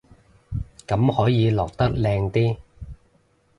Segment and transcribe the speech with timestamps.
[0.87, 2.57] 咁可以落得靚啲